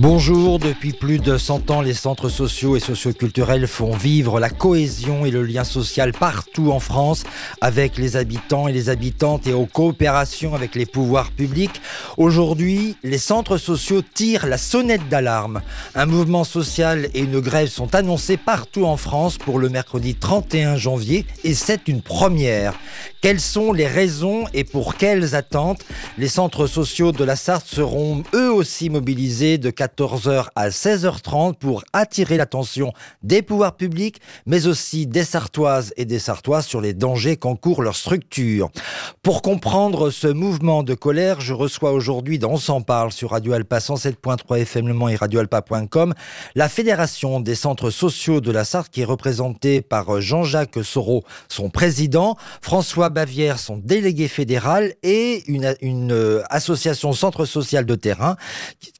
[0.00, 5.24] Bonjour, depuis plus de 100 ans, les centres sociaux et socioculturels font vivre la cohésion
[5.24, 7.22] et le lien social partout en France
[7.60, 11.80] avec les habitants et les habitantes et aux coopérations avec les pouvoirs publics.
[12.16, 15.62] Aujourd'hui, les centres sociaux tirent la sonnette d'alarme.
[15.94, 20.74] Un mouvement social et une grève sont annoncés partout en France pour le mercredi 31
[20.74, 22.74] janvier et c'est une première.
[23.24, 25.82] Quelles sont les raisons et pour quelles attentes
[26.18, 31.84] Les centres sociaux de la Sarthe seront eux aussi mobilisés de 14h à 16h30 pour
[31.94, 37.38] attirer l'attention des pouvoirs publics, mais aussi des Sartoises et des Sartois sur les dangers
[37.38, 38.68] qu'encourt leur structure?
[39.22, 43.54] Pour comprendre ce mouvement de colère, je reçois aujourd'hui dans On s'en parle sur Radio
[43.54, 46.12] Alpa 107.3 FM Le Mans et radioalpa.com
[46.54, 51.70] la Fédération des centres sociaux de la Sarthe qui est représentée par Jean-Jacques Soro, son
[51.70, 58.36] président, François Bavière, son délégué fédéral, et une, une euh, association centre social de terrain,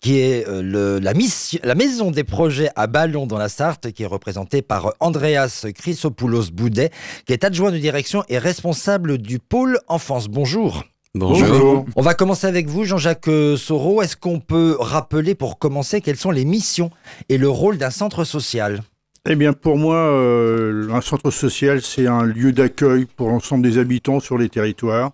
[0.01, 3.93] qui est euh, le, la, mission, la maison des projets à Ballon dans la Sarthe,
[3.93, 6.91] qui est représentée par Andreas Chrysopoulos Boudet,
[7.27, 10.29] qui est adjoint de direction et responsable du pôle enfance.
[10.29, 10.85] Bonjour.
[11.15, 11.85] Bonjour.
[11.95, 14.03] On va commencer avec vous, Jean-Jacques Soro.
[14.03, 16.91] Est-ce qu'on peut rappeler pour commencer quelles sont les missions
[17.29, 18.81] et le rôle d'un centre social?
[19.29, 23.79] Eh bien, pour moi, euh, un centre social, c'est un lieu d'accueil pour l'ensemble des
[23.79, 25.13] habitants sur les territoires.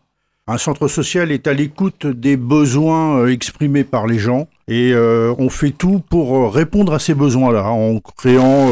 [0.49, 5.33] Un centre social est à l'écoute des besoins euh, exprimés par les gens et euh,
[5.39, 8.69] on fait tout pour répondre à ces besoins-là, en créant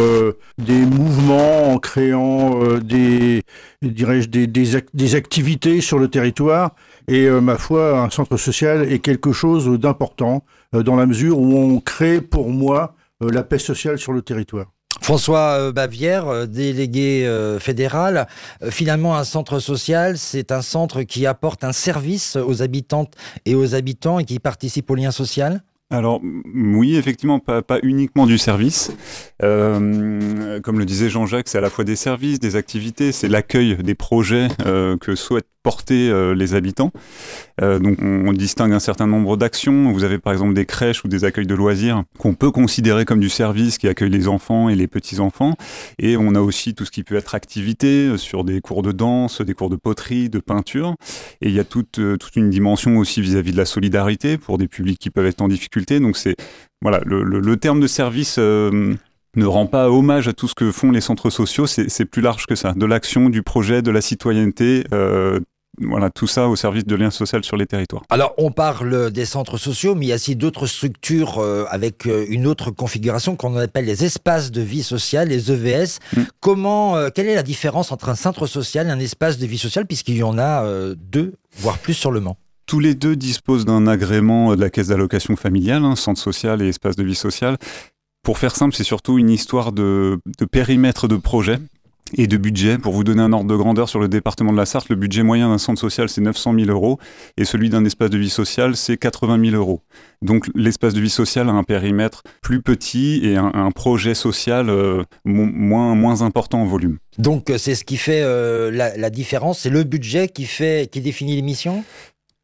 [0.59, 3.43] des mouvements, en créant des,
[3.83, 6.75] dirais-je, des, des, ac- des activités sur le territoire.
[7.07, 10.43] Et ma foi, un centre social est quelque chose d'important
[10.73, 14.67] dans la mesure où on crée pour moi la paix sociale sur le territoire.
[15.09, 18.29] François euh, Bavière, euh, délégué euh, fédéral.
[18.69, 23.15] Finalement, un centre social, c'est un centre qui apporte un service aux habitantes
[23.47, 25.63] et aux habitants et qui participe au lien social?
[25.89, 26.21] Alors
[26.55, 28.93] oui, effectivement, pas, uniquement du service.
[29.41, 33.95] Comme le disait Jean-Jacques, c'est à la fois des services, des activités, c'est l'accueil des
[33.95, 34.49] projets
[35.01, 36.93] que souhaitent porter euh, les habitants.
[37.61, 39.93] Euh, donc on, distingue un certain nombre d'actions.
[39.93, 43.21] Vous avez par exemple des crèches ou des accueils de loisirs qu'on peut considérer comme
[43.21, 45.57] du service qui accueille les enfants et les petits-enfants.
[45.99, 48.93] Et on a aussi tout ce qui peut être activité euh, sur des cours de
[48.93, 50.95] danse, des cours de poterie, de peinture.
[51.43, 52.01] Et il y a toute,
[52.35, 56.01] une dimension aussi vis-à-vis de la solidarité pour des publics qui peuvent être en difficulté.
[56.01, 56.37] Donc c'est
[56.81, 61.03] voilà, le, terme de service ne rend pas hommage à tout ce que font les
[61.03, 61.67] centres sociaux.
[61.67, 62.73] C'est plus large que ça.
[62.73, 64.85] De l'action, du projet, de la citoyenneté.
[65.81, 68.03] Voilà, tout ça au service de liens sociaux sur les territoires.
[68.11, 72.07] Alors, on parle des centres sociaux, mais il y a aussi d'autres structures euh, avec
[72.07, 75.99] euh, une autre configuration qu'on appelle les espaces de vie sociale, les EVS.
[76.17, 76.23] Mm.
[76.41, 79.59] Comment, euh, quelle est la différence entre un centre social et un espace de vie
[79.59, 82.37] sociale, puisqu'il y en a euh, deux, voire plus sur le Mans?
[82.67, 86.69] Tous les deux disposent d'un agrément de la caisse d'allocation familiale, hein, centre social et
[86.69, 87.57] espace de vie sociale.
[88.23, 91.59] Pour faire simple, c'est surtout une histoire de, de périmètre de projet
[92.17, 92.79] et de budget.
[92.79, 95.23] Pour vous donner un ordre de grandeur sur le département de la Sarthe, le budget
[95.23, 96.99] moyen d'un centre social, c'est 900 000 euros
[97.37, 99.83] et celui d'un espace de vie sociale, c'est 80 000 euros.
[100.23, 105.03] Donc l'espace de vie sociale a un périmètre plus petit et un, projet social euh,
[105.25, 106.99] mo- moins, moins important en volume.
[107.19, 110.89] Donc, euh, c'est ce qui fait euh, la, la différence, c'est le budget qui, fait,
[110.91, 111.85] qui définit les missions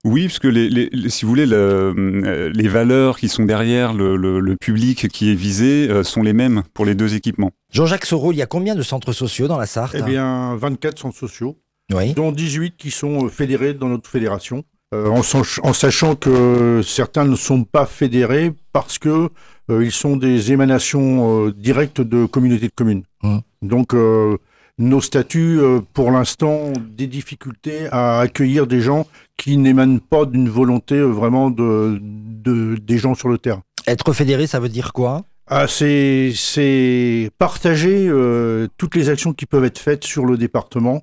[0.04, 3.44] Oui, parce que les, les- les- si vous voulez, le, euh, les valeurs qui sont
[3.44, 7.14] derrière le, le- le public qui est visé euh, sont les mêmes pour les deux
[7.14, 7.52] équipements.
[7.72, 10.98] Jean-Jacques Soro, il y a combien de centres sociaux dans la Sarthe Eh bien, 24
[10.98, 11.58] centres sociaux,
[11.92, 12.12] oui.
[12.12, 14.64] dont 18 qui sont euh, fédérés dans notre fédération,
[14.94, 19.30] euh, en, sach- en sachant que certains ne sont pas fédérés parce que
[19.70, 23.04] euh, ils sont des émanations euh, directes de communautés de communes.
[23.22, 23.40] Mhm.
[23.62, 24.36] Donc, euh,
[24.76, 30.24] nos statuts, euh, pour l'instant, ont des difficultés à accueillir des gens qui n'émanent pas
[30.26, 33.62] d'une volonté euh, vraiment de, de- des gens sur le terrain.
[33.86, 35.22] Être fédéré, ça veut dire quoi?
[35.46, 41.02] Ah, c'est c'est partager euh, toutes les actions qui peuvent être faites sur le département.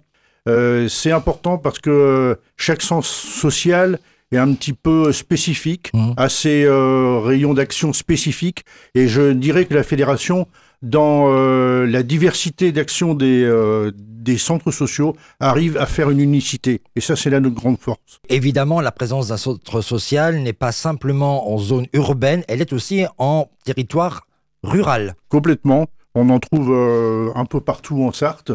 [0.50, 4.00] Euh, c'est important parce que chaque sens social
[4.32, 6.14] est un petit peu spécifique, Mhm.
[6.18, 8.64] a ses euh, rayons d'action spécifiques.
[8.96, 10.48] Et je dirais que la fédération,
[10.82, 16.82] dans euh, la diversité d'actions des, euh, des centres sociaux, arrive à faire une unicité.
[16.96, 18.20] Et ça, c'est là notre grande force.
[18.30, 23.06] Évidemment, la présence d'un centre social n'est pas simplement en zone urbaine, elle est aussi
[23.18, 24.28] en territoire
[24.64, 25.16] rural.
[25.30, 25.88] Complètement.
[26.14, 28.52] On en trouve euh, un peu partout en Sarthe,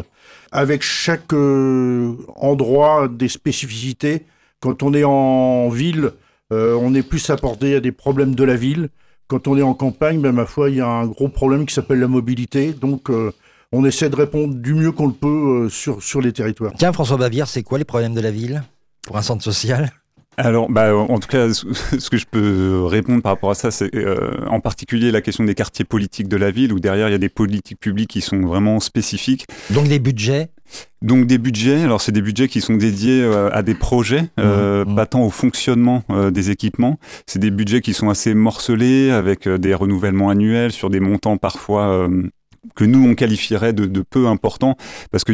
[0.51, 4.25] avec chaque euh, endroit des spécificités.
[4.59, 6.11] Quand on est en ville,
[6.51, 8.89] euh, on est plus apporté à des problèmes de la ville.
[9.27, 11.73] Quand on est en campagne, ben, ma foi, il y a un gros problème qui
[11.73, 12.73] s'appelle la mobilité.
[12.73, 13.31] Donc, euh,
[13.71, 16.73] on essaie de répondre du mieux qu'on le peut sur, sur les territoires.
[16.77, 18.63] Tiens, François Bavière, c'est quoi les problèmes de la ville
[19.05, 19.91] pour un centre social?
[20.37, 23.93] Alors, bah, en tout cas, ce que je peux répondre par rapport à ça, c'est
[23.95, 27.15] euh, en particulier la question des quartiers politiques de la ville, où derrière, il y
[27.15, 29.47] a des politiques publiques qui sont vraiment spécifiques.
[29.71, 30.49] Donc des budgets
[31.01, 34.83] donc des budgets, alors c'est des budgets qui sont dédiés euh, à des projets, euh,
[34.83, 34.95] mmh, mmh.
[34.95, 36.97] pas tant au fonctionnement des équipements.
[37.25, 42.07] C'est des budgets qui sont assez morcelés, avec des renouvellements annuels sur des montants parfois
[42.75, 44.77] que nous on qualifierait de, peu important
[45.11, 45.33] parce que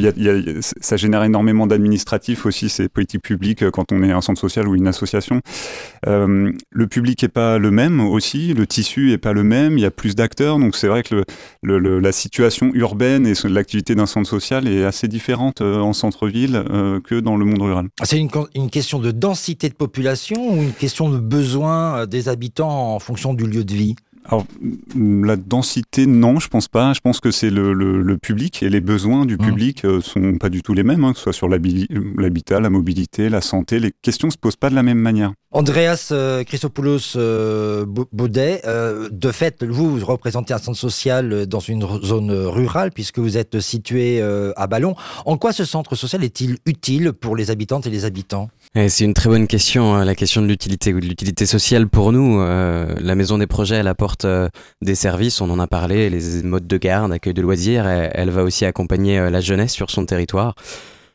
[0.82, 4.68] ça génère énormément d'administratifs aussi ces politiques publiques euh, quand on est un centre social
[4.68, 5.42] ou une association.
[6.08, 9.82] Euh, le public est pas le même aussi, le tissu est pas le même, il
[9.82, 11.24] y a plus d'acteurs donc c'est vrai que
[11.64, 16.64] la situation urbaine et l'activité d'un centre social est assez différente euh, en centre-ville
[17.04, 17.88] que dans le monde rural.
[18.04, 22.96] C'est une, une, question de densité de population ou une question de besoin des habitants
[22.96, 23.96] en fonction du lieu de vie?
[24.26, 24.46] Alors,
[24.96, 26.94] la densité, non, je pense pas.
[26.94, 29.38] Je pense que c'est le, le, public et les besoins du mmh.
[29.38, 32.70] public euh, sont pas du tout les mêmes, hein, que ce soit sur l'habitat, la
[32.70, 33.80] mobilité, la santé.
[33.80, 35.34] Les questions se posent pas de la même manière.
[35.54, 41.60] Andreas euh, Christopoulos euh, Baudet, euh, de fait, vous, vous représentez un centre social dans
[41.60, 44.22] une zone rurale puisque vous êtes situé
[44.56, 44.96] à Ballon.
[45.26, 48.50] En quoi ce centre social est-il utile pour les habitantes et les habitants?
[48.76, 52.12] C'est une très bonne question, hein, la question de l'utilité ou de l'utilité sociale pour
[52.12, 52.40] nous.
[52.40, 54.26] la Maison des Projets, elle apporte
[54.82, 57.88] des services, on en a parlé, les modes de garde, accueil de loisirs.
[57.88, 60.56] elle va aussi accompagner la jeunesse sur son territoire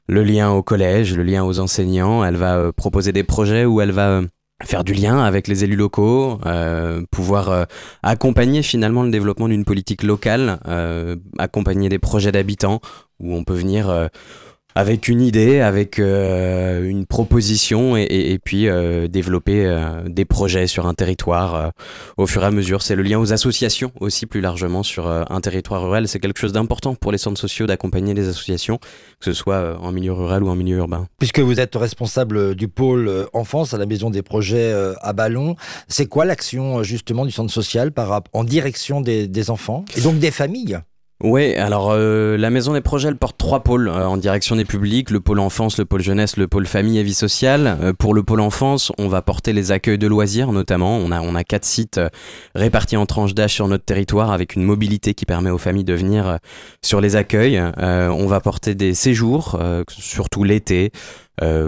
[0.08, 2.25] le lien au collège, le lien aux enseignants.
[2.25, 4.26] Elle va euh, proposer des projets où elle va euh,
[4.64, 7.66] faire du lien avec les élus locaux, euh, pouvoir
[8.02, 10.58] accompagner finalement le développement d'une politique locale,
[11.38, 12.81] accompagner des projets d'habitants
[13.20, 14.08] où on peut venir
[14.75, 20.87] avec une idée, avec euh, une proposition et, puis euh, développer euh, des projets sur
[20.87, 21.73] un territoire
[22.17, 22.82] au fur et à mesure.
[22.82, 26.06] C'est le lien aux associations aussi plus largement sur un territoire rural.
[26.06, 29.91] C'est quelque chose d'important pour les centres sociaux d'accompagner les associations, que ce soit en
[29.91, 31.09] milieu rural ou en milieu urbain.
[31.19, 35.56] Puisque vous êtes responsable du pôle enfance à la Maison des Projets à Ballon,
[35.88, 40.31] c'est quoi l'action justement du centre social par, en direction des enfants et donc des
[40.31, 40.79] familles?
[41.25, 44.65] Oui, alors euh, la Maison des Projets, elle porte trois pôles euh, en direction des
[44.65, 47.76] publics, le pôle enfance, le pôle jeunesse, le pôle famille et vie sociale.
[47.82, 50.97] Euh, pour le pôle enfance, on va porter les accueils de loisirs notamment.
[50.97, 52.00] On a, on a quatre sites
[52.55, 55.94] répartis en tranches d'âge sur notre territoire avec une mobilité qui permet aux familles de
[55.94, 56.38] venir
[56.85, 57.61] sur les accueils.
[57.79, 60.93] on va porter des séjours, surtout l'été.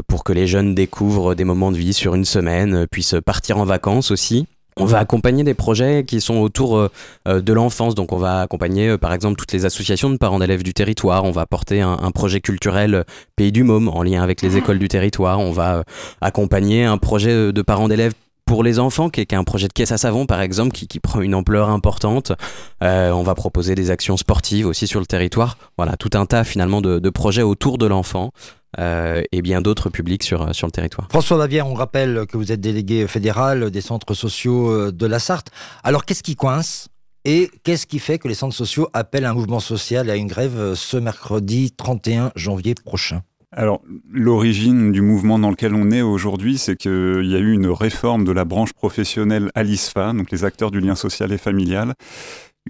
[0.07, 3.65] pour que les jeunes découvrent des moments de vie sur une semaine, puissent partir en
[3.65, 4.47] vacances aussi.
[4.81, 6.91] On va accompagner des projets qui sont autour euh,
[7.29, 7.95] euh, de l'enfance.
[7.95, 11.25] Donc, on va accompagner, euh, par exemple, toutes les associations de parents d'élèves du territoire.
[11.25, 13.05] On va porter un, projet culturel
[13.37, 15.39] Pays du Môme en lien avec les écoles du territoire.
[15.39, 15.85] On va
[16.21, 18.15] accompagner un projet de parents d'élèves
[18.47, 21.21] pour les enfants, qui est, un projet de caisse à savon par exemple, qui, prend
[21.21, 22.33] une ampleur importante.
[22.81, 25.57] on va proposer des actions sportives aussi sur le territoire.
[25.77, 28.33] Voilà, tout un tas finalement de projets autour de l'enfant
[28.79, 31.09] euh, et bien d'autres publics sur, sur le territoire.
[31.11, 35.19] François Bavière, on rappelle que vous êtes délégué fédéral des centres sociaux euh, de la
[35.19, 35.51] Sarthe.
[35.83, 36.89] Alors qu'est-ce qui coince
[37.25, 40.59] et qu'est-ce qui fait que les centres sociaux appellent un mouvement social à une grève
[40.59, 43.23] euh, ce mercredi 31 janvier prochain?
[43.53, 47.67] Alors, l'origine du mouvement dans lequel on est aujourd'hui, c'est qu'il y a eu une
[47.67, 51.95] réforme de la branche professionnelle à l'ISFA, donc les acteurs du lien social et familial,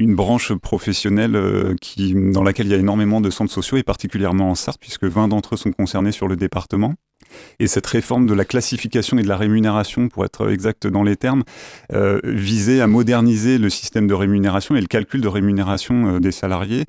[0.00, 3.82] une branche professionnelle euh, qui, dans laquelle il y a énormément de centres sociaux, et
[3.82, 6.94] particulièrement en Sarthe, puisque 20 d'entre eux sont concernés sur le département.
[7.60, 11.16] Et cette réforme de la classification et de la rémunération, pour être exact dans les
[11.16, 11.44] termes,
[11.92, 16.32] euh, visait à moderniser le système de rémunération et le calcul de rémunération euh, des
[16.32, 16.86] salariés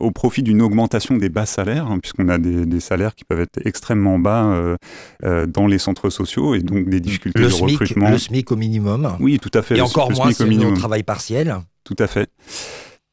[0.00, 3.60] au profit d'une augmentation des bas salaires, hein, puisqu'on a des, salaires qui peuvent être
[3.64, 4.76] extrêmement bas
[5.22, 8.10] dans les centres sociaux et donc des difficultés de recrutement.
[8.10, 9.16] Le SMIC au minimum.
[9.20, 9.76] Oui, tout à fait.
[9.76, 11.62] Et encore moins si au travail partiel.
[11.94, 12.30] Tout à fait.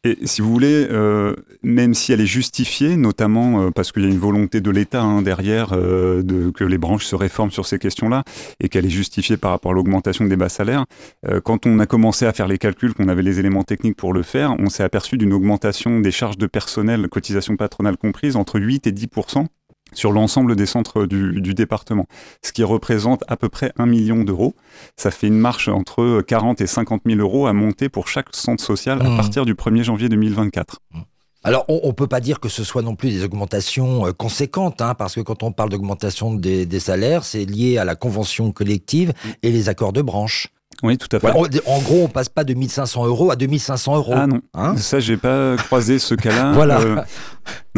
[0.06, 4.06] Et si vous voulez, euh, même si elle est justifiée, notamment euh, parce qu'il y
[4.06, 7.80] a une volonté de l'État hein, derrière euh, que les branches se réforment sur ces
[7.80, 8.24] questions-là,
[8.62, 10.86] et qu'elle est justifiée par rapport à l'augmentation des bas salaires,
[11.44, 14.24] quand on a commencé à faire les calculs, qu'on avait les éléments techniques pour le
[14.24, 18.88] faire, on s'est aperçu d'une augmentation des charges de personnel, cotisation patronale comprise, entre 8
[18.88, 19.08] et 10
[19.94, 22.08] sur l'ensemble des centres du, département,
[22.44, 24.56] ce qui représente à peu près un million d'euros.
[24.98, 28.64] Ça fait une marche entre 40 et 50 000 euros à monter pour chaque centre
[28.64, 29.18] social à mmh.
[29.18, 30.80] partir du 1er janvier 2024.
[30.94, 31.00] Mmh.
[31.44, 34.82] Alors, on ne peut pas dire que ce soit non plus des augmentations euh, conséquentes,
[34.82, 39.10] hein, parce que quand on parle d'augmentation des, salaires, c'est lié à la convention collective
[39.10, 39.30] mmh.
[39.44, 40.50] et les accords de branche.
[40.84, 41.28] Oui, tout à fait.
[41.28, 44.14] en gros, on passe pas de 1500 euros à 2500 euros.
[44.16, 46.52] Ah non, hein ça j'ai pas croisé ce cas-là.
[46.54, 46.80] voilà.
[46.80, 47.02] Euh,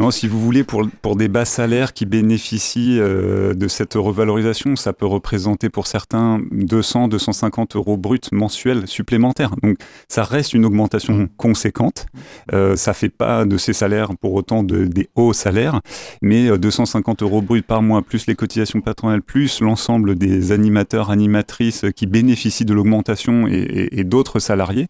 [0.01, 4.75] Non, si vous voulez, pour, pour des bas salaires qui bénéficient euh, de cette revalorisation,
[4.75, 9.51] ça peut représenter pour certains 200, 250 euros bruts mensuels supplémentaires.
[9.61, 9.77] Donc
[10.07, 11.27] ça reste une augmentation mmh.
[11.37, 12.07] conséquente.
[12.51, 15.81] Euh, ça fait pas de ces salaires pour autant de, des hauts salaires,
[16.23, 21.85] mais 250 euros bruts par mois, plus les cotisations patronales, plus l'ensemble des animateurs, animatrices
[21.95, 24.87] qui bénéficient de l'augmentation et d'autres salariés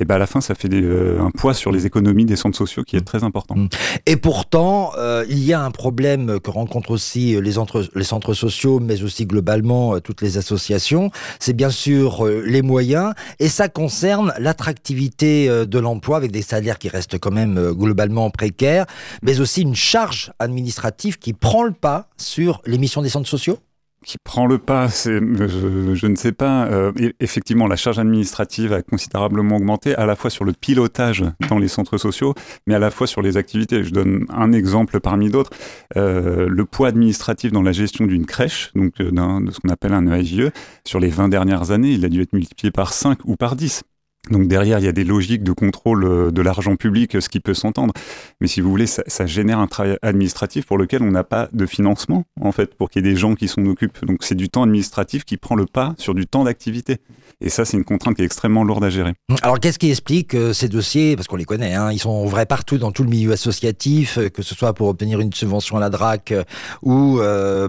[0.00, 2.56] et ben à la fin, ça fait euh, un poids sur les économies des centres
[2.56, 3.54] sociaux qui est très important.
[3.54, 3.68] Mm.
[4.06, 7.52] Et pourtant, euh, il y a un problème que rencontrent aussi les,
[7.94, 11.10] les centres sociaux, mais aussi globalement euh, toutes les associations.
[11.38, 16.88] C'est bien sûr les moyens, et ça concerne l'attractivité de l'emploi avec des salaires qui
[16.88, 18.86] restent quand même globalement précaires,
[19.22, 23.58] mais aussi une charge administrative qui prend le pas sur les missions des centres sociaux
[24.04, 26.66] qui prend le pas, je, ne sais pas.
[26.66, 31.58] Euh, effectivement, la charge administrative a considérablement augmenté, à la fois sur le pilotage dans
[31.58, 32.34] les centres sociaux,
[32.66, 33.84] mais à la fois sur les activités.
[33.84, 35.50] Je donne un exemple parmi d'autres.
[35.96, 39.92] Euh, le poids administratif dans la gestion d'une crèche, donc euh, de ce qu'on appelle
[39.92, 40.50] un EIGE,
[40.84, 43.82] sur les 20 dernières années, il a dû être multiplié par 5 ou par 10.
[44.28, 47.40] Donc derrière, il y a des logiques de contrôle euh, de l'argent public, ce qui
[47.40, 47.94] peut s'entendre.
[48.40, 51.48] Mais si vous voulez, ça, ça, génère un travail administratif pour lequel on n'a pas
[51.52, 54.04] de financement, en fait, pour qu'il y ait des gens qui s'en occupent.
[54.04, 56.98] Donc c'est du temps administratif qui prend le pas sur du temps d'activité.
[57.40, 59.14] Et ça, c'est une contrainte qui est extrêmement lourde à gérer.
[59.42, 62.46] Alors qu'est-ce qui explique euh, ces dossiers, parce qu'on les connaît, hein, ils sont vrais
[62.46, 65.80] partout dans tout le milieu associatif, euh, que ce soit pour obtenir une subvention à
[65.80, 66.34] la DRAC
[66.82, 67.20] ou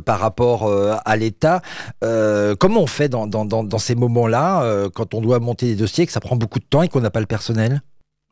[0.06, 0.72] par rapport
[1.06, 1.62] à l'État.
[2.02, 6.06] comment on fait dans, dans, dans, dans ces moments-là, quand on doit monter des dossiers,
[6.06, 7.82] que ça prend beaucoup de temps et qu'on n'a pas le personnel?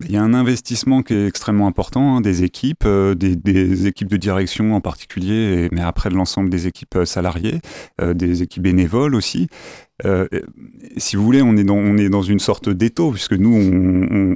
[0.05, 4.07] Il y a un investissement qui est extrêmement important, hein, des équipes, euh, des, équipes
[4.07, 7.59] de direction en particulier, mais après de l'ensemble des équipes euh, salariées,
[8.01, 9.49] euh, des équipes bénévoles aussi.
[10.97, 13.55] Si vous voulez, on est dans, on est dans une sorte d'étau, puisque nous,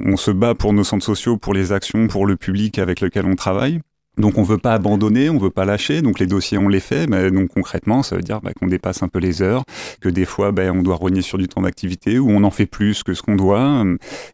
[0.06, 3.26] on, se bat pour nos centres sociaux, pour les actions, pour le public avec lequel
[3.26, 3.80] on travaille.
[4.16, 6.02] Donc on veut pas abandonner, on veut pas lâcher.
[6.02, 9.02] Donc les dossiers on les fait, mais donc concrètement ça veut dire bah, qu'on dépasse
[9.02, 9.64] un peu les heures,
[10.00, 12.66] que des fois bah, on doit rogner sur du temps d'activité ou on en fait
[12.66, 13.84] plus que ce qu'on doit.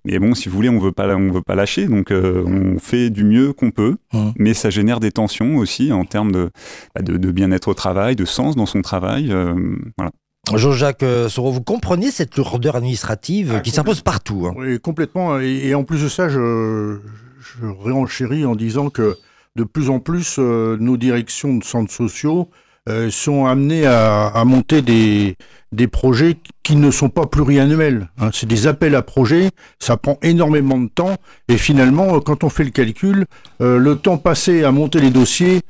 [0.05, 1.87] Mais bon, si vous voulez, on veut pas, on veut pas lâcher.
[1.87, 4.31] Donc euh, on fait du mieux qu'on peut, mmh.
[4.37, 6.51] mais ça génère des tensions aussi en termes de,
[6.95, 9.33] bah, de, bien-être au travail, de sens dans son travail.
[9.33, 9.55] Euh,
[9.97, 10.11] voilà.
[10.57, 15.39] Jean-Jacques euh, Soro, vous comprenez cette lourdeur administrative ah, qui s'impose partout hein Oui, complètement.
[15.39, 16.99] Et, en plus de ça, je,
[17.41, 19.17] je réenchéris en disant que
[19.57, 22.49] de plus en plus, euh, nos directions de centres sociaux
[22.89, 25.37] euh, sont amenées à, monter des,
[25.73, 28.09] des projets qui ne sont pas pluriannuels.
[28.19, 28.31] Hein.
[28.33, 31.17] C'est des appels à projets, ça prend énormément de temps,
[31.49, 33.27] et finalement, quand on fait le calcul,
[33.59, 35.61] le temps passé à monter les dossiers,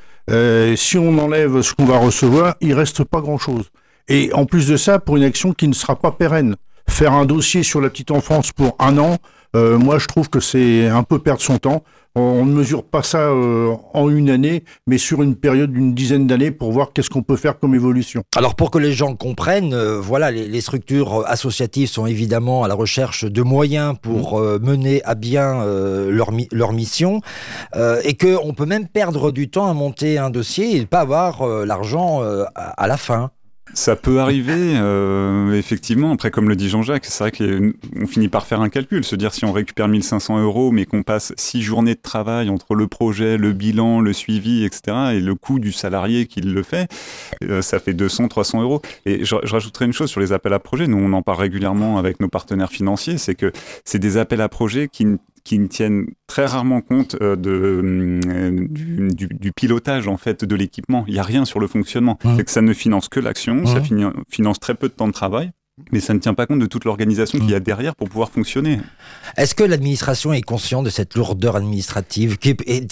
[0.77, 3.71] si on enlève ce qu'on va recevoir, il reste pas grand-chose.
[4.11, 6.57] Et en plus de ça, pour une action qui ne sera pas pérenne,
[6.89, 9.17] faire un dossier sur la petite enfance pour un an,
[9.55, 11.83] moi je trouve que c'est un peu perdre son temps.
[12.17, 16.27] On ne mesure pas ça euh, en une année, mais sur une période d'une dizaine
[16.27, 18.25] d'années pour voir qu'est-ce qu'on peut faire comme évolution.
[18.35, 22.75] Alors pour que les gens comprennent, euh, voilà, les, structures associatives sont évidemment à la
[22.75, 24.45] recherche de moyens pour mmh.
[24.45, 27.21] euh, mener à bien leur, leur mission,
[28.05, 31.47] et qu'on peut même perdre du temps à monter un dossier et ne pas avoir
[31.65, 32.23] l'argent
[32.55, 33.31] à la fin.
[33.75, 36.13] Ça peut arriver, euh, effectivement.
[36.13, 39.33] Après, comme le dit Jean-Jacques, c'est vrai qu'on finit par faire un calcul, se dire
[39.33, 43.37] si on récupère 1500 euros, mais qu'on passe six journées de travail entre le projet,
[43.37, 46.91] le bilan, le suivi, etc., et le coût du salarié qui le fait,
[47.45, 48.83] euh, ça fait 200, 300 euros.
[49.07, 50.87] Et je, je, rajouterai une chose sur les appels à projets.
[50.87, 53.53] Nous, on en parle régulièrement avec nos partenaires financiers, c'est que
[53.85, 55.07] c'est des appels à projets qui
[55.45, 61.05] qui ne tiennent très rarement compte euh, de, euh, du, pilotage en fait de l'équipement.
[61.07, 62.19] Il n'y a rien sur le fonctionnement.
[62.37, 63.83] C'est que ça ne finance que l'action, ça
[64.29, 65.53] finance très peu de temps de travail.
[65.93, 68.31] Mais ça ne tient pas compte de toute l'organisation qu'il y a derrière pour pouvoir
[68.31, 68.81] fonctionner.
[69.37, 72.37] Est-ce que l'administration est consciente de cette lourdeur administrative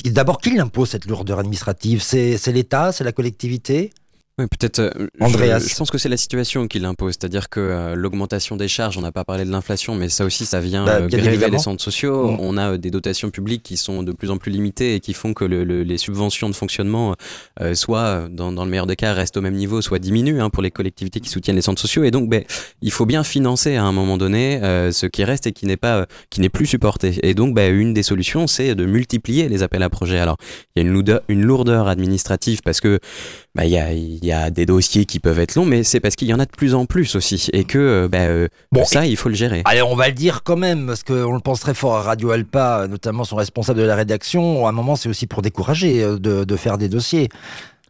[0.06, 2.02] D'abord, qui l'impose cette lourdeur administrative?
[2.02, 3.90] C'est l'État C'est la collectivité?
[4.38, 4.78] Oui, peut-être.
[4.78, 5.66] Euh, Andreas.
[5.68, 9.00] Je, pense que c'est la situation qui l'impose, c'est-à-dire que euh, l'augmentation des charges, on
[9.00, 11.83] n'a pas parlé de l'inflation, mais ça aussi, ça vient bah, euh, gréver les centres
[11.83, 12.30] sociaux.
[12.30, 12.37] Mm.
[12.38, 15.35] On a des dotations publiques qui sont de plus en plus limitées et qui font
[15.35, 17.16] que les subventions de fonctionnement,
[17.75, 20.71] soit dans, le meilleur des cas, restent au même niveau, soit diminuent hein, pour les
[20.71, 22.04] collectivités qui soutiennent les centres sociaux.
[22.04, 22.45] Et donc, ben,
[22.80, 24.61] il faut bien financer à un moment donné
[24.92, 27.18] ce qui reste et qui n'est pas, qui n'est plus supporté.
[27.23, 30.18] Et donc, ben, une des solutions, c'est de multiplier les appels à projets.
[30.18, 30.37] Alors,
[30.76, 33.00] il y a une lourdeur, une lourdeur administrative parce que
[33.58, 36.28] bah, il y, y, a, des dossiers qui peuvent être longs, mais c'est parce qu'il
[36.28, 39.04] y en a de plus en plus aussi, et que euh, bah, euh, bon, ça,
[39.04, 39.62] il faut le gérer.
[39.64, 42.30] Allez, on va le dire quand même, parce qu'on le pense très fort à Radio
[42.30, 44.64] Alpa, notamment son responsable de la rédaction.
[44.66, 47.30] À un moment, c'est aussi pour décourager euh, de, de faire des dossiers.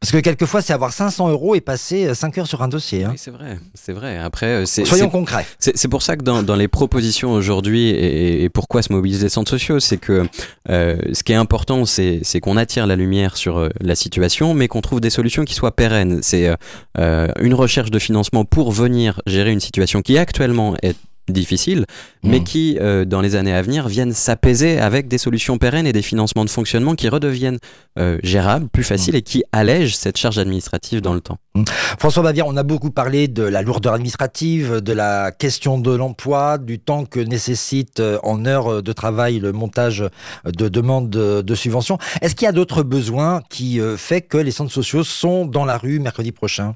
[0.00, 3.05] Parce que quelquefois, c'est avoir 500 euros et passer 5 heures sur un dossier.
[3.05, 3.11] Hein.
[3.12, 4.19] Oui, c'est vrai, c'est vrai.
[4.19, 5.47] Après, c'est, soyons concrets.
[5.59, 9.31] C'est, pour ça que dans, dans les propositions aujourd'hui et, et, pourquoi se mobiliser les
[9.31, 10.26] centres sociaux, c'est que
[10.71, 14.69] euh, ce qui est important, c'est, qu'on attire la lumière sur euh, la situation, mais
[14.69, 16.21] qu'on trouve des solutions qui soient pérennes.
[16.23, 16.52] C'est
[16.99, 20.97] euh, une recherche de financement pour venir gérer une situation qui actuellement est
[21.32, 21.85] difficiles,
[22.23, 22.44] mais mmh.
[22.44, 26.02] qui, euh, dans les années à venir, viennent s'apaiser avec des solutions pérennes et des
[26.02, 27.58] financements de fonctionnement qui redeviennent
[27.99, 29.18] euh, gérables, plus faciles mmh.
[29.18, 31.38] et qui allègent cette charge administrative dans le temps.
[31.54, 31.64] Mmh.
[31.99, 36.58] François Bavière, on a beaucoup parlé de la lourdeur administrative, de la question de l'emploi,
[36.58, 40.04] du temps que nécessite euh, en heures de travail le montage
[40.44, 41.99] de demandes de, de subventions.
[42.20, 45.78] Est-ce qu'il y a d'autres besoins qui fait que les centres sociaux sont dans la
[45.78, 46.75] rue mercredi prochain?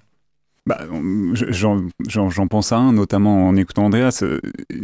[0.67, 0.81] Bah,
[2.09, 4.21] J'en pense à un, notamment en écoutant Andreas.
[4.23, 4.41] Euh,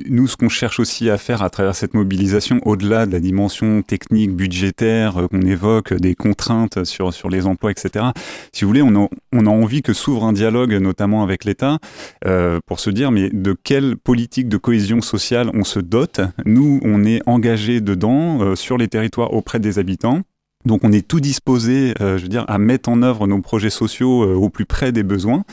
[0.09, 3.83] nous, ce qu'on cherche aussi à faire à travers cette mobilisation, au-delà de la dimension
[3.83, 8.07] technique, budgétaire euh, qu'on évoque, des contraintes sur, sur les emplois, etc.,
[8.53, 11.79] si vous voulez, on a, on a envie que s'ouvre un dialogue, notamment avec l'État,
[12.27, 16.21] euh, pour se dire, mais de quelle politique de cohésion sociale on se dote?
[16.45, 20.23] Nous, on est engagés dedans, euh, sur les territoires auprès des habitants.
[20.69, 23.71] Donc on est tout disposé, euh, je veux dire, à mettre en œuvre nos projets
[23.71, 25.45] sociaux euh, au plus près des besoins.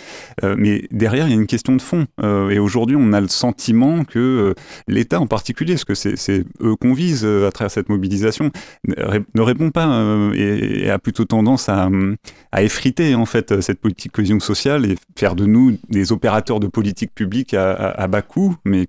[0.44, 2.06] Euh, mais derrière, il y a une question de fond.
[2.22, 4.54] et aujourd'hui, on a le sentiment que
[4.88, 8.52] l'État en particulier, parce que c'est eux qu'on vise à travers cette mobilisation,
[8.88, 10.04] ne répond pas
[10.34, 11.90] et, a plutôt tendance à,
[12.58, 17.14] effriter en fait cette politique cohésion sociale et faire de nous des opérateurs de politique
[17.16, 18.88] publique à, bas coût, mais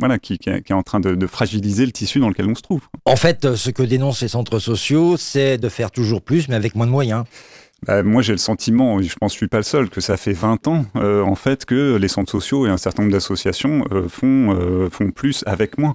[0.00, 2.62] voilà, qui, qui, est en train de, de fragiliser le tissu dans lequel on se
[2.62, 2.82] trouve.
[3.04, 6.74] En fait, ce que dénoncent les centres sociaux, c'est de faire toujours plus, mais avec
[6.74, 7.24] moins de moyens.
[7.86, 10.16] Bah, moi, j'ai le sentiment, je pense que je suis pas le seul, que ça
[10.16, 13.84] fait 20 ans, euh, en fait, que les centres sociaux et un certain nombre d'associations
[13.92, 15.94] euh, font, euh, font plus avec moins.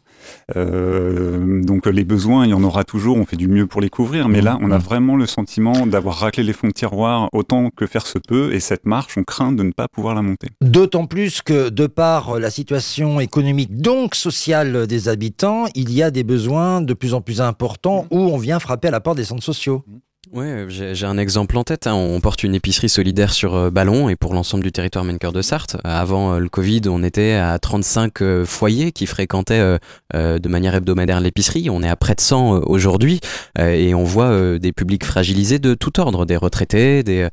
[0.55, 4.29] donc, les besoins, il y en aura toujours, on fait du mieux pour les couvrir,
[4.29, 4.45] mais mmh.
[4.45, 4.81] là, on a mmh.
[4.81, 8.61] vraiment le sentiment d'avoir raclé les fonds de tiroir autant que faire se peut, et
[8.61, 10.47] cette marche, on craint de ne pas pouvoir la monter.
[10.61, 16.11] D'autant plus que, de par la situation économique, donc sociale des habitants, il y a
[16.11, 18.15] des besoins de plus en plus importants mmh.
[18.15, 19.83] où on vient frapper à la porte des centres sociaux.
[20.35, 21.85] Oui, j'ai un exemple en tête.
[21.85, 21.93] Hein.
[21.93, 25.43] On porte une épicerie solidaire sur euh, Ballon et pour l'ensemble du territoire Maine-Cœur de
[25.43, 25.77] Sarthe.
[25.83, 29.77] Avant euh, le Covid, on était à 35 euh, foyers qui fréquentaient
[30.13, 31.69] de manière hebdomadaire l'épicerie.
[31.69, 33.19] On est à près de 100 aujourd'hui
[33.59, 37.29] et on voit des publics fragilisés de tout ordre, des retraités, des,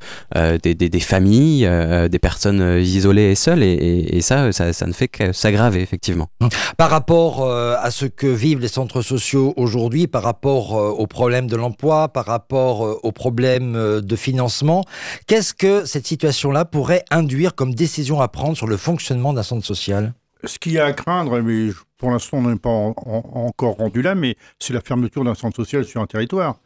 [1.01, 1.69] familles,
[2.11, 3.63] des personnes isolées et seules.
[3.63, 6.29] Et, ça, ça, ne fait que s'aggraver, effectivement.
[6.77, 11.57] Par rapport à ce que vivent les centres sociaux aujourd'hui, par rapport aux problèmes de
[11.57, 14.85] l'emploi, par rapport aux problèmes euh, de financement.
[15.27, 19.65] Qu'est-ce que cette situation-là pourrait induire comme décision à prendre sur le fonctionnement d'un centre
[19.65, 20.13] social?
[20.45, 24.15] Ce qu'il y a à craindre, mais pour l'instant on n'est pas encore rendu là,
[24.15, 26.57] mais c'est la fermeture d'un centre social sur un territoire.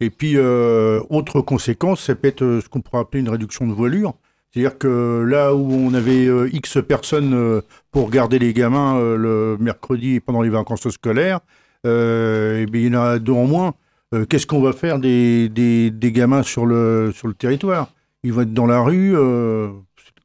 [0.00, 3.72] Et puis, euh, autre conséquence, ça peut être ce qu'on pourrait appeler une réduction de
[3.72, 4.14] voilure.
[4.50, 7.60] C'est-à-dire que là où on avait X personnes
[7.90, 11.40] pour garder les gamins le mercredi pendant les vacances scolaires,
[11.84, 13.74] eh il y en a deux en moins.
[14.14, 17.92] Euh, qu'est-ce qu'on va faire des, des, gamins sur le, sur le territoire?
[18.22, 19.68] Ils vont être dans la rue euh,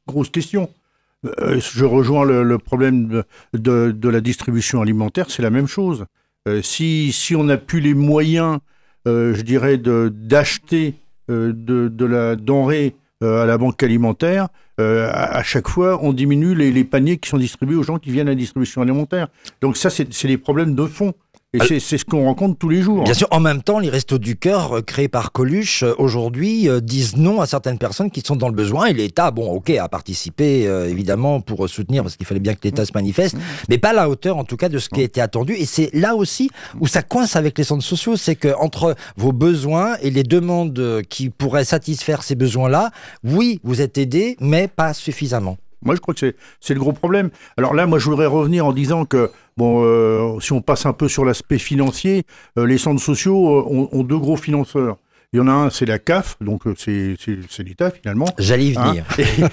[0.07, 0.69] grosse question.
[1.25, 6.05] Euh, je rejoins le, problème de, de, la distribution alimentaire, c'est la même chose.
[6.61, 8.59] si, si on n'a plus les moyens,
[9.05, 10.95] je dirais, d'acheter
[11.29, 16.83] de, la denrée à la banque alimentaire, à, à, chaque fois, on diminue les, les,
[16.83, 19.27] paniers qui sont distribués aux gens qui viennent à la distribution alimentaire.
[19.61, 21.13] Donc ça, c'est des problèmes de fond.
[21.55, 23.03] Et c'est ce qu'on rencontre tous les jours.
[23.03, 26.67] Bien sûr, en même temps, les restos du cœur euh, créés par Coluche euh, aujourd'hui
[26.67, 29.69] euh, disent non à certaines personnes qui sont dans le besoin et l'État, bon, ok,
[29.69, 33.37] a participé évidemment pour soutenir parce qu'il fallait bien que l'État se manifeste,
[33.69, 35.53] mais pas à la hauteur en tout cas de ce qui a été attendu.
[35.53, 39.31] Et c'est là aussi où ça coince avec les centres sociaux, c'est que entre vos
[39.31, 42.89] besoins et les demandes qui pourraient satisfaire ces besoins-là,
[43.23, 45.57] oui, vous êtes aidé, mais pas suffisamment.
[45.85, 47.29] Moi, je crois que c'est le gros problème.
[47.57, 50.93] Alors là, moi, je voudrais revenir en disant que, bon, euh, si on passe un
[50.93, 52.23] peu sur l'aspect financier,
[52.57, 54.97] euh, les centres sociaux euh, ont, ont, deux gros financeurs.
[55.33, 58.27] Il y en a un, c'est la CAF, donc euh, c'est l'État finalement.
[58.37, 58.83] J'allais y hein.
[58.83, 59.05] venir.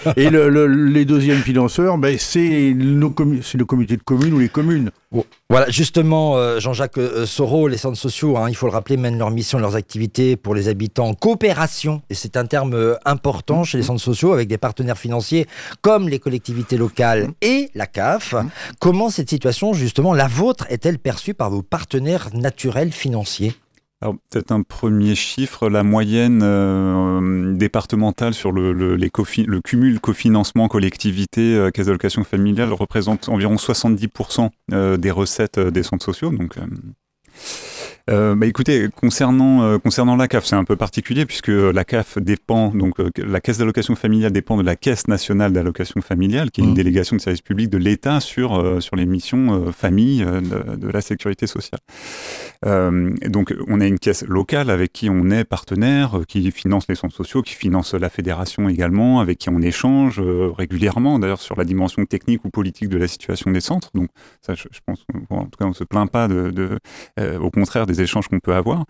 [0.18, 4.90] et, le, les deuxièmes financeurs, ben, c'est le comité de communes ou les communes.
[5.48, 9.16] Voilà, justement, euh, Jean-Jacques euh, Soro, les centres sociaux, hein, il faut le rappeler, mènent
[9.16, 12.02] leur mission, leurs activités pour les habitants en coopération.
[12.10, 15.46] Et c'est un terme important chez les centres sociaux avec des partenaires financiers
[15.80, 18.34] comme les collectivités locales et la CAF.
[18.80, 23.54] Comment cette situation, justement, la vôtre, est-elle perçue par vos partenaires naturels financiers?
[24.02, 30.68] Alors peut-être un premier chiffre, la moyenne euh, départementale sur le, le, le cumul cofinancement
[30.68, 36.30] collectivité euh, caisse d'allocation familiale représente environ 70% euh, des recettes euh, des centres sociaux.
[36.30, 36.56] Donc
[38.10, 42.18] euh, bah écoutez, concernant, euh, concernant la CAF, c'est un peu particulier puisque la CAF
[42.18, 46.60] dépend, donc euh, la caisse d'allocation familiale dépend de la caisse nationale d'allocation familiale, qui
[46.60, 46.74] est une Mmh.
[46.74, 51.46] délégation de service public de l'État sur, sur les missions famille de, de la sécurité
[51.46, 51.80] sociale.
[52.62, 57.14] Donc on a une caisse locale avec qui on est partenaire, qui finance les centres
[57.16, 62.04] sociaux, qui finance la fédération également, avec qui on échange régulièrement d'ailleurs sur la dimension
[62.06, 63.90] technique ou politique de la situation des centres.
[63.94, 64.08] Donc
[64.40, 66.78] ça, je, je pense, en tout cas, on se plaint pas de, de
[67.38, 68.84] au contraire des échanges qu'on peut avoir.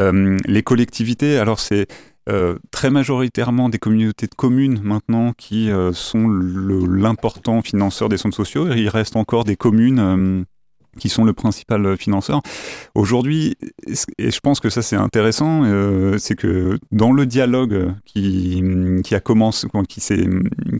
[0.00, 1.86] Euh, les collectivités, alors c'est
[2.28, 8.36] euh, très majoritairement des communautés de communes maintenant qui euh, sont l'important financeur des centres
[8.36, 8.72] sociaux.
[8.72, 10.44] Il reste encore des communes
[11.00, 12.40] qui sont le principal euh, financeur.
[12.94, 13.56] Aujourd'hui,
[14.18, 18.62] et je pense que ça c'est intéressant, euh, c'est que dans le dialogue qui,
[19.04, 20.28] qui a commencé, qui s'est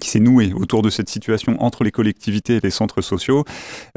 [0.01, 3.45] qui s'est noué autour de cette situation entre les collectivités et les centres sociaux,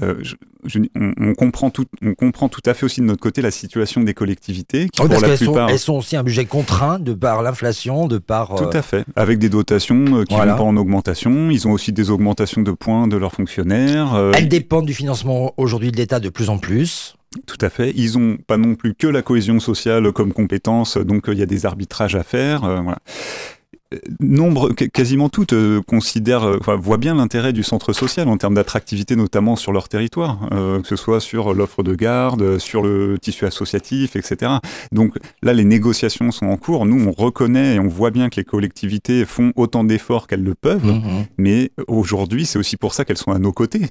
[0.01, 3.19] euh, je- je- on, on comprend tout, on comprend tout à fait aussi de notre
[3.21, 6.15] côté la situation des collectivités qui Oui, pour la qu'elles sont, plupart elles sont aussi
[6.15, 8.55] un budget contraint de par l'inflation, de par.
[8.55, 9.03] tout à fait.
[9.15, 10.53] Avec des dotations qui Voilà.
[10.53, 11.49] vont pas en augmentation.
[11.51, 14.31] Ils ont aussi des augmentations de points de leurs fonctionnaires.
[14.35, 17.15] Elles dépendent du financement aujourd'hui de l'État de plus en plus.
[17.47, 17.91] Tout à fait.
[17.95, 21.43] Ils ont pas non plus que la cohésion sociale comme compétence, donc euh, il y
[21.43, 22.63] a des arbitrages à faire.
[22.63, 22.81] euh.
[24.19, 28.53] Nombre, qu- quasiment toutes euh, considèrent, euh, voient bien l'intérêt du centre social en termes
[28.55, 33.17] d'attractivité, notamment sur leur territoire, euh, que ce soit sur l'offre de garde, sur le
[33.19, 34.53] tissu associatif, etc.
[34.91, 36.85] Donc là, les négociations sont en cours.
[36.85, 40.55] Nous, on reconnaît et on voit bien que les collectivités font autant d'efforts qu'elles le
[40.55, 40.85] peuvent.
[40.85, 41.25] Mhm.
[41.37, 43.81] Mais aujourd'hui, c'est aussi pour ça qu'elles sont à nos côtés.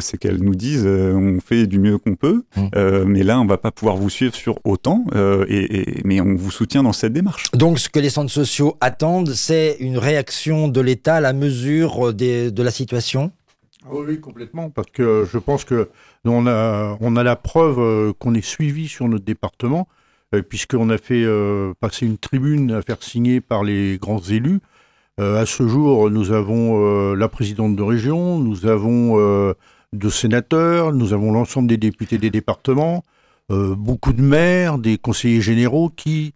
[0.00, 2.60] C'est qu'elles nous disent, on fait du mieux qu'on peut, Mm.
[2.76, 5.04] euh, mais là, on va pas pouvoir vous suivre sur autant,
[5.48, 7.50] et, et- mais on vous soutient dans cette démarche.
[7.54, 12.08] Donc, ce que les centres sociaux attendent, c'est une réaction de l'État à la mesure
[12.08, 13.32] euh, de la situation?
[13.84, 15.88] Ah Oui, complètement, parce que je pense que
[16.24, 19.88] on a, on a la preuve euh, qu'on est suivi sur notre département,
[20.34, 24.60] euh, puisqu'on a fait euh, passer une tribune à faire signer par les grands élus.
[25.20, 29.52] Euh, à ce jour, nous avons euh, la présidente de région, nous avons euh,
[29.92, 33.02] deux sénateurs, nous avons l'ensemble des députés des départements,
[33.50, 36.34] euh, beaucoup de maires, des conseillers généraux qui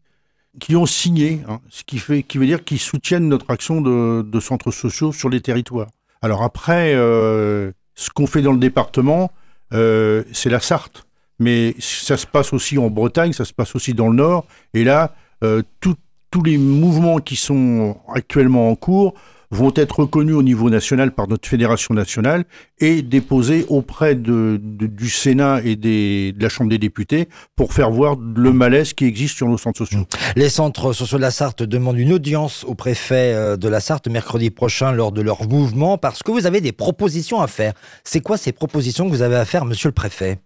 [0.60, 4.22] qui ont signé, hein, ce qui fait, qui veut dire qu'ils soutiennent notre action de,
[4.22, 5.88] de centres sociaux sur les territoires.
[6.22, 9.30] Alors après, euh, ce qu'on fait dans le département,
[9.72, 11.06] euh, c'est la Sarthe.
[11.38, 14.46] Mais ça se passe aussi en Bretagne, ça se passe aussi dans le Nord.
[14.72, 15.14] Et là,
[15.44, 19.14] euh, tous les mouvements qui sont actuellement en cours
[19.50, 22.44] vont être reconnus au niveau national par notre fédération nationale
[22.78, 28.52] et déposés auprès du Sénat et de la Chambre des députés pour faire voir le
[28.52, 30.06] malaise qui existe sur nos centres sociaux.
[30.37, 34.09] Les centres sociaux de la Sarthe demandent une audience au préfet euh, de la Sarthe
[34.09, 37.72] mercredi prochain lors de leur mouvement parce que vous avez des propositions à faire.
[38.04, 40.38] C'est quoi ces propositions que vous avez à faire, monsieur le préfet?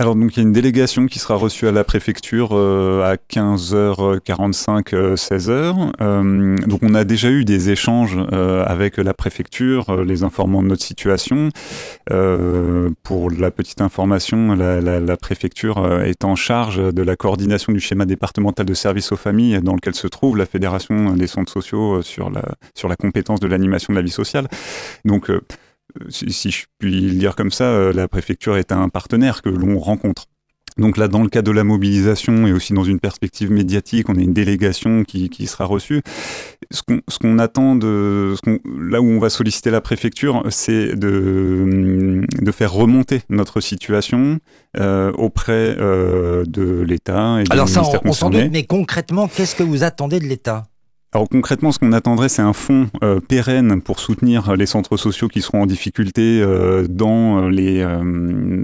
[0.00, 3.16] Alors donc il y a une délégation qui sera reçue à la préfecture euh, à
[3.16, 5.92] 15h45, euh, 16h.
[6.00, 10.62] Euh, donc on a déjà eu des échanges euh, avec la préfecture, euh, les informant
[10.62, 11.50] de notre situation.
[13.02, 17.80] Pour la petite information, la, la- la préfecture est en charge de la coordination du
[17.80, 22.00] schéma départemental de services aux familles dans lequel se trouve la fédération des centres sociaux
[22.00, 22.42] sur la,
[22.74, 24.48] sur la compétence de l'animation de la vie sociale.
[25.04, 25.30] Donc
[26.08, 29.48] si, si je puis le dire comme ça, euh, la préfecture est un partenaire que
[29.48, 30.26] l'on rencontre.
[30.78, 34.16] Donc là, dans le cadre de la mobilisation et aussi dans une perspective médiatique, on
[34.16, 36.00] a une délégation qui, qui sera reçue.
[36.70, 36.80] Ce
[37.18, 38.34] qu'on attend de...
[38.42, 38.58] ce
[38.90, 44.38] là où on va solliciter la préfecture, c'est de, de faire remonter notre situation
[44.78, 49.28] euh, auprès euh, de l'État et du Alors ça, on, on s'en doute, mais concrètement,
[49.28, 50.64] qu'est-ce que vous attendez de l'État?
[51.14, 55.28] Alors concrètement, ce qu'on attendrait, c'est un fonds euh, pérenne pour soutenir les centres sociaux
[55.28, 58.00] qui seront en difficulté euh, dans, les, euh,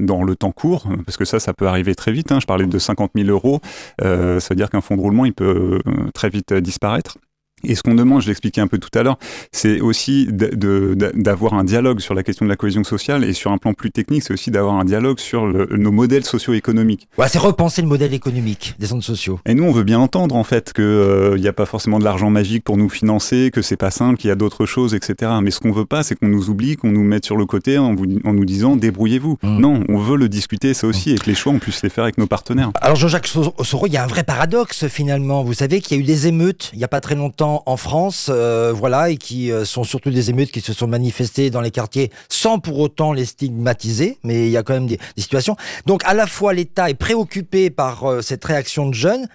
[0.07, 2.33] dans le temps court, parce que ça, ça peut arriver très vite.
[2.33, 2.41] hein.
[2.41, 3.61] Je parlais de 50 000 euros,
[4.01, 5.81] ça veut dire qu'un fonds de roulement, il peut
[6.15, 7.19] très vite disparaître.
[7.64, 9.18] Et ce qu'on demande, je l'expliquais un peu tout à l'heure,
[9.53, 13.59] c'est aussi d'avoir un dialogue sur la question de la cohésion sociale et sur un
[13.59, 17.09] plan plus technique, c'est aussi d'avoir un dialogue sur le- nos modèles socio-économiques.
[17.18, 19.40] Ouais, C'est repenser le modèle économique des centres sociaux.
[19.47, 22.31] Et nous, on veut bien entendre en fait qu'il n'y a pas forcément de l'argent
[22.31, 25.33] magique pour nous financer, que c'est pas simple, qu'il y a d'autres choses, etc.
[25.42, 27.79] Mais ce qu'on veut pas, c'est qu'on nous oublie, qu'on nous mette sur le côté
[27.79, 29.38] en, vous- en nous disant débrouillez-vous.
[29.42, 29.59] Mm.
[29.61, 32.05] Non, on veut le discuter, ça aussi, et que les choix, on puisse les faire
[32.05, 32.71] avec nos partenaires.
[32.81, 35.42] Alors Jean-Jacques Sor- Soro, il y a un vrai paradoxe finalement.
[35.44, 37.77] Vous savez qu'il y a eu des émeutes il n'y a pas très longtemps en
[37.77, 41.61] France, euh, voilà, et qui euh, sont surtout des émeutes qui se sont manifestées dans
[41.61, 45.57] les quartiers sans pour autant les stigmatiser, mais il y a quand même des, situations.
[45.87, 49.29] Donc à la fois l'État est préoccupé par euh, cette réaction de jeunes,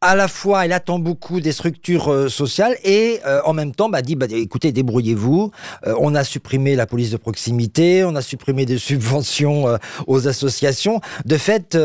[0.00, 3.88] à la fois, elle attend beaucoup des structures euh, sociales et euh, en même temps,
[3.88, 5.50] bah, dit bah, écoutez, débrouillez-vous.
[5.86, 9.66] Euh, on a supprimé la police de proximité, on a supprimé des subventions
[10.06, 11.00] aux associations.
[11.24, 11.76] De fait,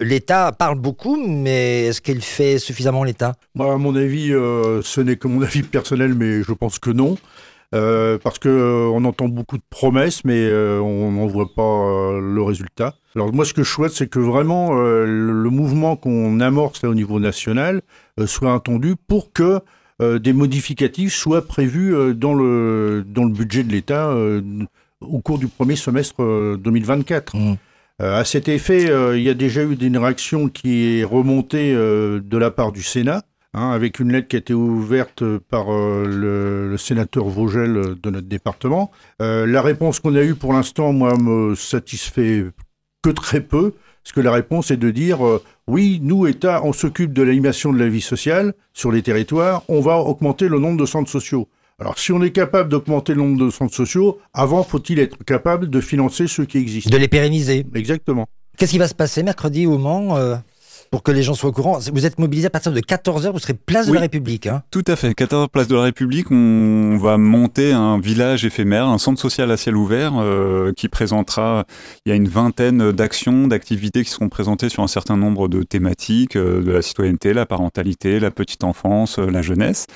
[0.00, 3.34] l'État parle beaucoup, mais est-ce qu'il fait suffisamment l'État?
[3.54, 7.16] Moi, à mon avis, ce n'est que mon avis personnel, mais je pense que non.
[7.72, 12.94] Parce que on entend beaucoup de promesses, mais on n'en voit pas le résultat.
[13.16, 16.88] Alors moi, ce que je souhaite, c'est que vraiment euh, le, mouvement qu'on amorce là
[16.88, 17.82] au niveau national
[18.20, 19.60] euh, soit entendu pour que
[20.00, 24.14] euh, des modificatifs soient prévus dans le dans le budget de l'État
[25.00, 27.36] au cours du premier semestre 2024.
[27.36, 27.56] Mmh.
[27.98, 32.50] à cet effet, il y a déjà eu une réaction qui est remontée de la
[32.50, 33.22] part du Sénat.
[33.52, 38.28] Hein, avec une lettre qui a été ouverte par le, le, sénateur Vogel de notre
[38.28, 38.92] département.
[39.18, 42.44] la réponse qu'on a eue pour l'instant, moi, me satisfait
[43.02, 46.72] que très peu, parce que la réponse est de dire euh, oui, nous, État, on
[46.72, 50.78] s'occupe de l'animation de la vie sociale sur les territoires, on va augmenter le nombre
[50.78, 51.48] de centres sociaux.
[51.78, 55.70] Alors, si on est capable d'augmenter le nombre de centres sociaux, avant, faut-il être capable
[55.70, 56.90] de financer ceux qui existent?
[56.90, 57.64] De les pérenniser.
[57.74, 58.26] Exactement.
[58.58, 60.36] Qu'est-ce qui va se passer mercredi au Mans euh,
[60.90, 61.78] pour que les gens soient au courant.
[61.92, 64.48] Vous êtes mobilisé à partir de 14h, vous serez place de la République.
[64.48, 65.10] Hein tout à fait.
[65.10, 69.56] 14h, place de la République, on va monter un village éphémère, un centre social à
[69.56, 71.64] ciel ouvert euh, qui présentera,
[72.04, 75.62] il y a une vingtaine d'actions, d'activités qui seront présentées sur un certain nombre de
[75.62, 79.86] thématiques, euh, de la citoyenneté, la parentalité, la petite enfance, euh, la jeunesse.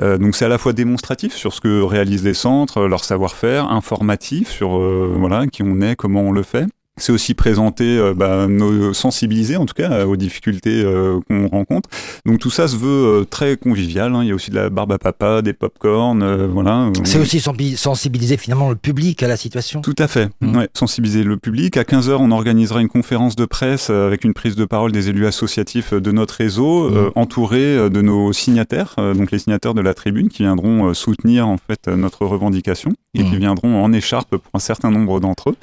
[0.00, 4.48] donc c'est à la fois démonstratif sur ce que réalisent les centres, leur savoir-faire, informatif
[4.48, 6.66] sur voilà qui on est, comment on le fait.
[7.02, 11.48] C'est aussi présenter, euh, bah, nos sensibiliser en tout cas euh, aux difficultés euh, qu'on
[11.48, 11.90] rencontre.
[12.26, 14.14] Donc tout ça se veut très convivial.
[14.14, 14.22] Hein.
[14.22, 16.92] Il y a aussi de la barbe à papa, des pop-corn, voilà.
[17.02, 19.80] C'est aussi sensibiliser finalement le public à la situation.
[19.80, 20.30] Tout à fait.
[20.40, 20.56] Mmh.
[20.56, 21.76] Ouais, sensibiliser le public.
[21.76, 25.08] À 15 h on organisera une conférence de presse avec une prise de parole des
[25.08, 27.10] élus associatifs de notre réseau, mmh.
[27.16, 31.88] entourés de nos signataires, donc les signataires de la tribune, qui viendront soutenir en fait
[31.88, 33.38] notre revendication et qui mmh.
[33.38, 35.56] viendront en écharpe pour un certain nombre d'entre eux.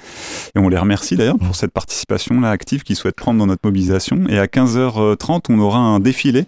[0.58, 3.62] Et on les remercie d'ailleurs pour cette participation là active qu'ils souhaitent prendre dans notre
[3.64, 4.24] mobilisation.
[4.30, 6.46] Et à 15h30, on aura un défilé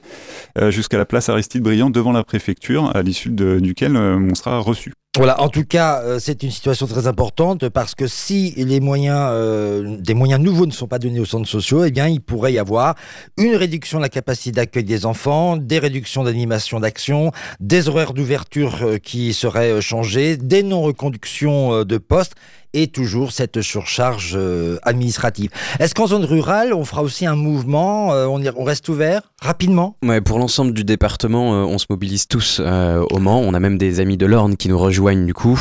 [0.57, 4.59] euh, jusqu'à la place Aristide Briand devant la préfecture, à l'issue duquel euh, on sera
[4.59, 4.93] reçu.
[5.17, 9.99] Voilà, en tout cas, euh, c'est une situation très importante parce que si les moyens,
[9.99, 12.59] des moyens nouveaux ne sont pas donnés aux centres sociaux, eh bien, il pourrait y
[12.59, 12.95] avoir
[13.37, 18.99] une réduction de la capacité d'accueil des enfants, des réductions d'animation d'action, des horaires d'ouverture
[19.03, 22.35] qui seraient changés, des non-reconductions de postes
[22.73, 25.49] et toujours cette surcharge euh, administrative.
[25.79, 29.97] Est-ce qu'en zone rurale, on fera aussi un mouvement euh, on, on, reste ouvert rapidement?
[30.03, 33.39] Ouais, Pour l'ensemble du département, euh, on se mobilise tous au Mans.
[33.39, 35.59] On a même des amis de l'Orne qui nous rejoignent du coup.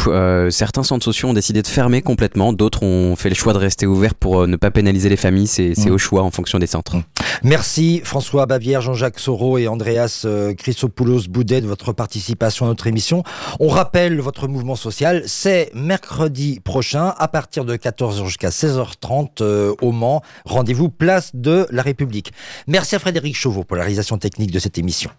[0.51, 3.87] certains centres sociaux ont décidé de fermer complètement, d'autres ont fait le choix de rester
[3.87, 5.46] ouverts pour ne pas pénaliser les familles.
[5.46, 5.90] C'est mmh.
[5.90, 6.96] au choix en fonction des centres.
[6.96, 7.03] Mmh.
[7.42, 10.27] Merci François Bavière, Jean-Jacques Soro et Andreas
[10.59, 13.23] Chrysopoulos Boudet de votre participation à notre émission.
[13.59, 19.75] On rappelle votre mouvement social, c'est mercredi prochain à partir de 14h jusqu'à 16h30 euh,
[19.81, 20.23] au Mans.
[20.45, 22.33] Rendez-vous place de la République.
[22.67, 25.11] Merci à Frédéric Chauveau pour la réalisation technique de cette émission.